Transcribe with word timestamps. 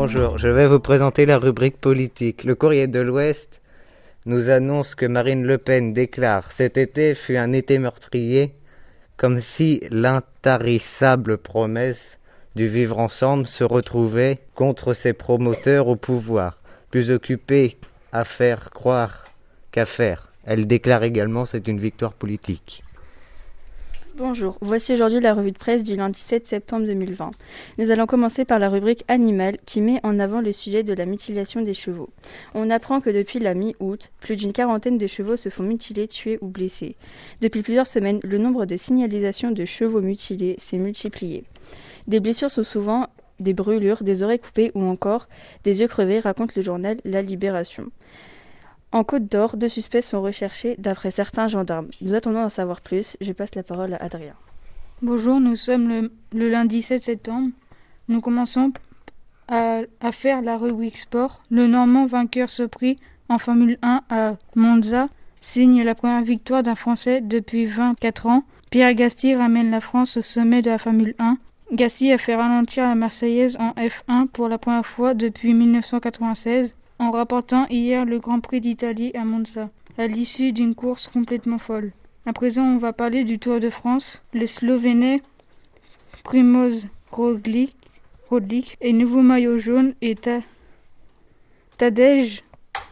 Bonjour, 0.00 0.38
je 0.38 0.46
vais 0.46 0.68
vous 0.68 0.78
présenter 0.78 1.26
la 1.26 1.38
rubrique 1.38 1.80
politique. 1.80 2.44
Le 2.44 2.54
courrier 2.54 2.86
de 2.86 3.00
l'Ouest 3.00 3.60
nous 4.26 4.48
annonce 4.48 4.94
que 4.94 5.06
Marine 5.06 5.44
Le 5.44 5.58
Pen 5.58 5.92
déclare 5.92 6.52
Cet 6.52 6.78
été 6.78 7.16
fut 7.16 7.36
un 7.36 7.52
été 7.52 7.80
meurtrier, 7.80 8.54
comme 9.16 9.40
si 9.40 9.82
l'intarissable 9.90 11.36
promesse 11.36 12.16
du 12.54 12.68
vivre 12.68 13.00
ensemble 13.00 13.48
se 13.48 13.64
retrouvait 13.64 14.38
contre 14.54 14.94
ses 14.94 15.14
promoteurs 15.14 15.88
au 15.88 15.96
pouvoir, 15.96 16.60
plus 16.92 17.10
occupés 17.10 17.76
à 18.12 18.22
faire 18.22 18.70
croire 18.70 19.24
qu'à 19.72 19.84
faire. 19.84 20.30
Elle 20.44 20.68
déclare 20.68 21.02
également 21.02 21.44
c'est 21.44 21.66
une 21.66 21.80
victoire 21.80 22.12
politique. 22.12 22.84
Bonjour, 24.18 24.58
voici 24.60 24.94
aujourd'hui 24.94 25.20
la 25.20 25.32
revue 25.32 25.52
de 25.52 25.58
presse 25.58 25.84
du 25.84 25.94
lundi 25.94 26.18
7 26.18 26.44
septembre 26.44 26.84
2020. 26.86 27.30
Nous 27.78 27.92
allons 27.92 28.06
commencer 28.06 28.44
par 28.44 28.58
la 28.58 28.68
rubrique 28.68 29.04
Animal 29.06 29.58
qui 29.64 29.80
met 29.80 30.00
en 30.02 30.18
avant 30.18 30.40
le 30.40 30.50
sujet 30.50 30.82
de 30.82 30.92
la 30.92 31.06
mutilation 31.06 31.62
des 31.62 31.72
chevaux. 31.72 32.08
On 32.52 32.68
apprend 32.68 33.00
que 33.00 33.10
depuis 33.10 33.38
la 33.38 33.54
mi-août, 33.54 34.10
plus 34.18 34.34
d'une 34.34 34.52
quarantaine 34.52 34.98
de 34.98 35.06
chevaux 35.06 35.36
se 35.36 35.50
font 35.50 35.62
mutiler, 35.62 36.08
tués 36.08 36.38
ou 36.40 36.48
blessés. 36.48 36.96
Depuis 37.40 37.62
plusieurs 37.62 37.86
semaines, 37.86 38.18
le 38.24 38.38
nombre 38.38 38.66
de 38.66 38.76
signalisations 38.76 39.52
de 39.52 39.64
chevaux 39.64 40.00
mutilés 40.00 40.56
s'est 40.58 40.78
multiplié. 40.78 41.44
Des 42.08 42.18
blessures 42.18 42.50
sont 42.50 42.64
souvent 42.64 43.06
des 43.38 43.54
brûlures, 43.54 44.02
des 44.02 44.24
oreilles 44.24 44.40
coupées 44.40 44.72
ou 44.74 44.82
encore 44.82 45.28
des 45.62 45.78
yeux 45.78 45.86
crevés, 45.86 46.18
raconte 46.18 46.56
le 46.56 46.62
journal 46.62 46.96
La 47.04 47.22
Libération. 47.22 47.86
En 48.90 49.04
Côte 49.04 49.26
d'Or, 49.30 49.58
deux 49.58 49.68
suspects 49.68 50.00
sont 50.00 50.22
recherchés 50.22 50.74
d'après 50.78 51.10
certains 51.10 51.46
gendarmes. 51.46 51.88
Nous 52.00 52.14
attendons 52.14 52.40
d'en 52.42 52.48
savoir 52.48 52.80
plus. 52.80 53.18
Je 53.20 53.32
passe 53.32 53.54
la 53.54 53.62
parole 53.62 53.92
à 53.92 54.02
Adrien. 54.02 54.34
Bonjour, 55.02 55.40
nous 55.40 55.56
sommes 55.56 56.10
le, 56.32 56.48
lundi 56.48 56.80
7 56.80 57.02
septembre. 57.02 57.50
Nous 58.08 58.22
commençons 58.22 58.72
à, 59.46 59.82
faire 60.12 60.40
la 60.40 60.56
rubrique 60.56 60.96
sport. 60.96 61.42
Le 61.50 61.66
Normand 61.66 62.06
vainqueur 62.06 62.48
se 62.48 62.62
prit 62.62 62.98
en 63.28 63.38
Formule 63.38 63.78
1 63.82 64.02
à 64.08 64.36
Monza 64.56 65.06
signe 65.42 65.82
la 65.82 65.94
première 65.94 66.22
victoire 66.22 66.62
d'un 66.62 66.74
Français 66.74 67.20
depuis 67.20 67.66
24 67.66 68.26
ans. 68.26 68.42
Pierre 68.70 68.94
Gasty 68.94 69.34
ramène 69.34 69.70
la 69.70 69.80
France 69.80 70.16
au 70.16 70.22
sommet 70.22 70.62
de 70.62 70.70
la 70.70 70.78
Formule 70.78 71.14
1. 71.18 71.36
Gasty 71.72 72.10
a 72.10 72.18
fait 72.18 72.34
ralentir 72.34 72.84
la 72.84 72.94
Marseillaise 72.94 73.58
en 73.60 73.72
F1 73.72 74.28
pour 74.28 74.48
la 74.48 74.56
première 74.56 74.86
fois 74.86 75.12
depuis 75.12 75.52
1996 75.52 76.72
en 76.98 77.10
rapportant 77.10 77.66
hier 77.68 78.04
le 78.04 78.18
Grand 78.18 78.40
Prix 78.40 78.60
d'Italie 78.60 79.12
à 79.14 79.24
Monza, 79.24 79.70
à 79.96 80.06
l'issue 80.06 80.52
d'une 80.52 80.74
course 80.74 81.06
complètement 81.06 81.58
folle. 81.58 81.92
À 82.26 82.32
présent, 82.32 82.64
on 82.64 82.78
va 82.78 82.92
parler 82.92 83.24
du 83.24 83.38
Tour 83.38 83.60
de 83.60 83.70
France. 83.70 84.20
Le 84.32 84.46
Slovénais 84.46 85.22
Primoz 86.24 86.88
Roglic, 87.10 87.74
et 88.80 88.92
nouveau 88.92 89.22
maillot 89.22 89.58
jaune 89.58 89.94
et 90.02 90.14
Tadej 91.78 92.42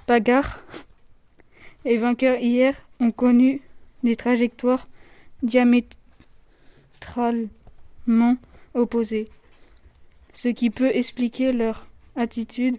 Pagar 0.07 0.63
et 1.85 1.99
vainqueur 1.99 2.39
hier 2.39 2.75
ont 3.01 3.11
connu 3.11 3.61
des 4.03 4.17
trajectoires 4.17 4.89
diamétralement 5.43 5.89
opposées, 8.73 9.29
ce 10.33 10.49
qui 10.49 10.71
peut 10.71 10.91
expliquer 10.95 11.53
leur 11.53 11.87
attitude 12.17 12.79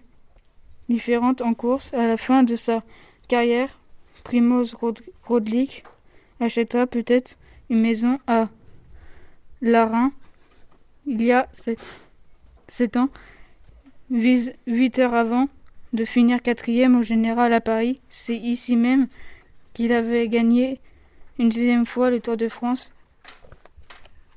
différente 0.88 1.42
en 1.42 1.54
course. 1.54 1.92
À 1.94 2.06
la 2.06 2.16
fin 2.16 2.42
de 2.42 2.56
sa 2.56 2.82
carrière, 3.28 3.78
Primoz 4.24 4.74
Roglic 5.24 5.84
achètera 6.40 6.86
peut-être 6.86 7.36
une 7.70 7.80
maison 7.80 8.18
à 8.26 8.48
Larin 9.60 10.12
il 11.08 11.22
y 11.22 11.32
a 11.32 11.48
sept, 12.68 12.96
ans, 12.96 13.08
huit 14.10 14.98
heures 14.98 15.14
avant 15.14 15.48
de 15.94 16.04
finir 16.04 16.42
quatrième 16.42 16.98
au 16.98 17.02
général 17.02 17.52
à 17.54 17.62
Paris. 17.62 18.00
C'est 18.10 18.36
ici 18.36 18.76
même 18.76 19.08
qu'il 19.72 19.92
avait 19.92 20.28
gagné 20.28 20.80
une 21.38 21.48
deuxième 21.48 21.86
fois 21.86 22.10
le 22.10 22.20
Tour 22.20 22.36
de 22.36 22.48
France. 22.48 22.92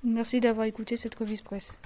Merci 0.03 0.39
d'avoir 0.39 0.65
écouté 0.65 0.95
cette 0.95 1.15
revue 1.15 1.37
presse. 1.43 1.77